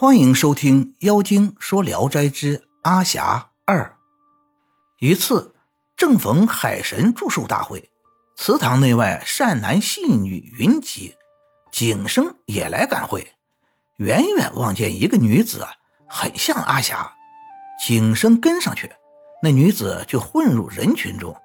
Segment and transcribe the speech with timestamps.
[0.00, 3.84] 欢迎收听《妖精说聊斋之阿霞二》。
[4.98, 5.54] 一次，
[5.94, 7.90] 正逢海神祝寿大会，
[8.34, 11.14] 祠堂内外善男信女云集，
[11.70, 13.30] 景生也来赶会。
[13.98, 15.66] 远远望见一个女子，
[16.08, 17.12] 很像阿霞，
[17.86, 18.90] 景生跟上去，
[19.42, 21.36] 那女子就混入人群中，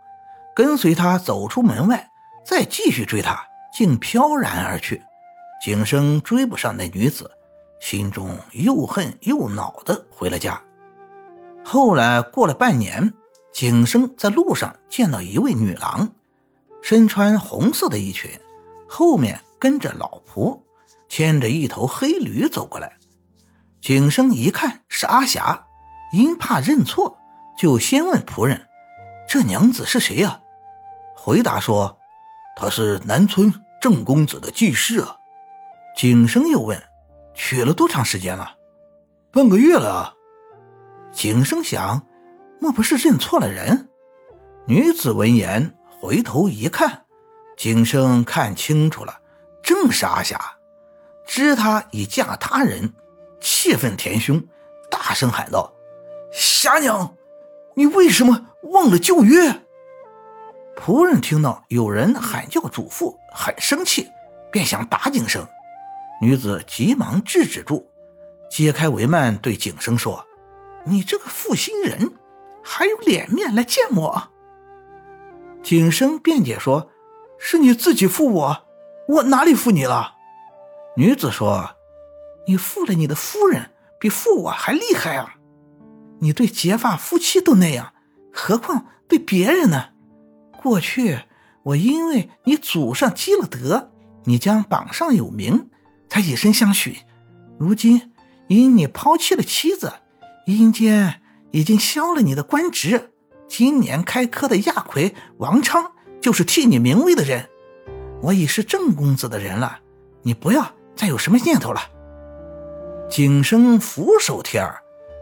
[0.55, 2.09] 跟随他走出门外，
[2.45, 5.03] 再继续追他，竟飘然而去。
[5.61, 7.29] 景生追不上那女子。
[7.85, 10.59] 心中又恨又恼的回了家。
[11.63, 13.13] 后来过了半年，
[13.53, 16.09] 景生在路上见到一位女郎，
[16.81, 18.31] 身穿红色的衣裙，
[18.89, 20.61] 后面跟着老仆，
[21.07, 22.97] 牵着一头黑驴走过来。
[23.81, 25.67] 景生一看是阿霞，
[26.11, 27.19] 因怕认错，
[27.55, 28.67] 就先问仆人
[29.29, 30.41] ：“这娘子是谁呀？”
[31.15, 31.99] 回答说
[32.57, 35.17] ：“她是南村郑公子的继室啊。”
[35.95, 36.81] 景生又问。
[37.35, 38.55] 娶了多长时间了？
[39.31, 40.13] 半个月了。
[41.11, 42.07] 景生想，
[42.59, 43.89] 莫不是认错了人？
[44.65, 47.05] 女子闻言回头一看，
[47.55, 49.19] 景生看清楚了，
[49.61, 50.39] 正是阿霞。
[51.25, 52.93] 知她已嫁他人，
[53.39, 54.41] 气愤填胸，
[54.89, 55.73] 大声喊道
[56.31, 57.15] ：“霞娘，
[57.75, 59.61] 你为什么忘了旧约？”
[60.75, 64.09] 仆人听到有人喊叫主妇，很生气，
[64.51, 65.47] 便想打景生。
[66.21, 67.91] 女子急忙制止住，
[68.49, 70.25] 揭开帷幔，对景生说
[70.85, 72.13] ：“你这个负心人，
[72.63, 74.29] 还有脸面来见我？”
[75.61, 76.89] 景生辩解说
[77.37, 78.65] ：“是你自己负我，
[79.09, 80.13] 我哪里负你了？”
[80.95, 81.75] 女子说
[82.47, 85.35] ：“你负了你的夫人，比负我还厉害啊！
[86.19, 87.93] 你对结发夫妻都那样，
[88.31, 89.89] 何况对别人呢？
[90.63, 91.19] 过去
[91.63, 93.91] 我因为你祖上积了德，
[94.23, 95.69] 你将榜上有名。”
[96.09, 96.97] 才以身相许，
[97.57, 98.11] 如今
[98.47, 99.93] 因你抛弃了妻子，
[100.45, 103.11] 阴间已经削了你的官职。
[103.47, 107.49] 今年开科的亚魁王昌就是替你名位的人。
[108.21, 109.79] 我已是郑公子的人了，
[110.23, 111.81] 你不要再有什么念头了。
[113.07, 114.81] 景生俯首帖耳，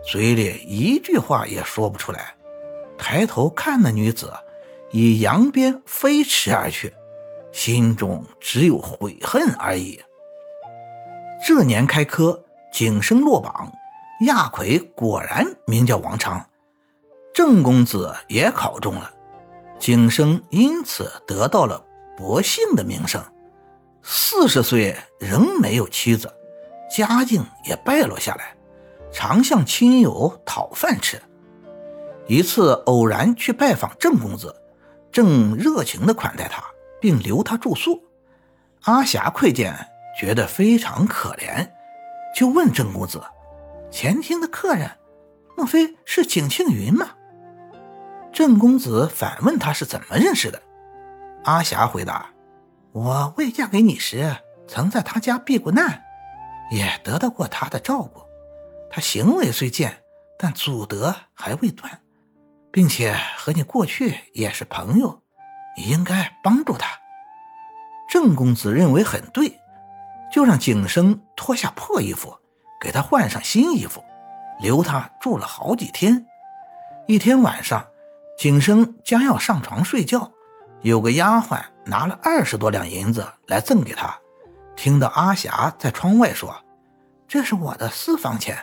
[0.09, 2.33] 嘴里一句话也说不出来，
[2.97, 4.31] 抬头看那女子，
[4.91, 6.93] 以扬鞭飞驰而去，
[7.51, 9.99] 心中只有悔恨而已。
[11.45, 13.69] 这年开科，景生落榜，
[14.21, 16.41] 亚魁果然名叫王昌，
[17.33, 19.11] 郑公子也考中了，
[19.77, 23.21] 景生因此得到了博姓的名声。
[24.01, 26.33] 四十岁仍没有妻子，
[26.89, 28.55] 家境也败落下来，
[29.11, 31.21] 常向亲友讨饭吃。
[32.25, 34.55] 一次偶然去拜访郑公子，
[35.11, 36.63] 正热情地款待他，
[37.01, 38.01] 并留他住宿。
[38.83, 39.89] 阿霞窥见。
[40.17, 41.69] 觉得非常可怜，
[42.35, 43.23] 就问郑公子
[43.91, 44.91] ：“前厅的客人，
[45.57, 47.11] 莫非是景庆云吗？”
[48.31, 50.61] 郑公子反问他是怎么认识的。
[51.43, 52.29] 阿霞回答
[52.93, 54.35] ：“我未嫁给你时，
[54.67, 56.03] 曾在他家避过难，
[56.71, 58.21] 也得到过他的照顾。
[58.89, 60.03] 他行为虽贱，
[60.37, 62.01] 但祖德还未断，
[62.71, 65.21] 并且和你过去也是朋友，
[65.75, 66.87] 你应该帮助他。”
[68.09, 69.59] 郑公子认为很对。
[70.33, 72.35] 就让景生脱下破衣服，
[72.81, 74.03] 给他换上新衣服，
[74.59, 76.25] 留他住了好几天。
[77.05, 77.85] 一天晚上，
[78.39, 80.31] 景生将要上床睡觉，
[80.81, 84.17] 有个丫鬟拿了二十多两银子来赠给他。
[84.75, 86.63] 听到阿霞在窗外说
[87.29, 88.57] ：“这是我的私房钱，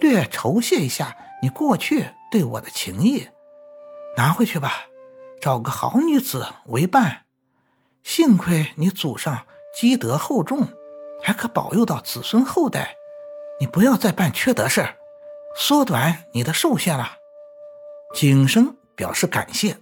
[0.00, 3.26] 略酬谢一下你过去对我的情谊，
[4.18, 4.70] 拿回去吧，
[5.40, 7.22] 找个好女子为伴。
[8.02, 10.68] 幸亏你祖上积德厚重。”
[11.22, 12.94] 还可保佑到子孙后代，
[13.60, 14.86] 你不要再办缺德事，
[15.56, 17.12] 缩短你的寿限了。
[18.14, 19.78] 景生表示感谢。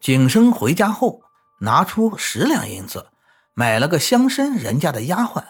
[0.00, 1.22] 景生回家后，
[1.60, 3.06] 拿出十两银子，
[3.54, 5.42] 买了个乡绅人家的丫鬟。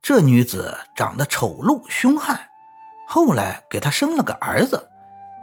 [0.00, 2.48] 这女子长得丑陋凶悍，
[3.08, 4.88] 后来给他生了个儿子，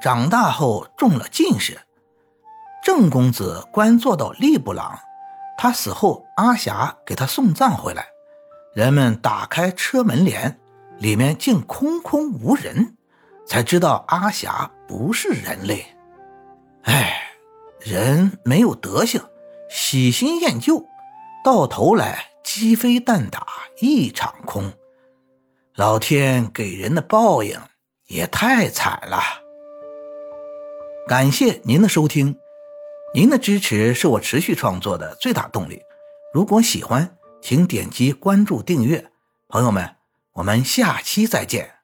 [0.02, 1.80] 长大后中了进士。
[2.84, 5.00] 郑公子官做到吏部郎，
[5.58, 8.08] 他死后，阿霞给他送葬回来。
[8.74, 10.60] 人们打开车门帘，
[11.00, 12.96] 里面竟空空无人，
[13.46, 15.86] 才知道阿霞不是人类。
[16.84, 17.20] 哎，
[17.80, 19.22] 人没有德行，
[19.70, 20.86] 喜新厌旧，
[21.44, 23.48] 到头来鸡飞蛋打
[23.82, 24.72] 一场空。
[25.76, 27.60] 老天给人的报应
[28.08, 29.20] 也太惨了。
[31.08, 32.38] 感谢您的收听，
[33.16, 35.82] 您的支持是我持续创作的最大动力。
[36.34, 39.12] 如果喜欢，请点击关注订阅，
[39.48, 39.96] 朋友们，
[40.34, 41.79] 我们下期再见。